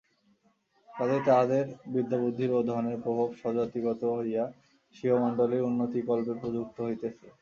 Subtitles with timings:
[0.89, 4.43] কাজেই তাহাদের বিদ্যাবুদ্ধির ও ধনের প্রভাব স্বজাতিগত হইয়া
[4.95, 7.25] স্বীয় মণ্ডলীর উন্নতিকল্পে প্রযুক্ত হইতেছে।